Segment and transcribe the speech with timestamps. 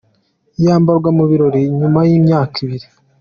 [0.65, 2.87] yambarwa mu birori Nyuma y’imyaka ibiri.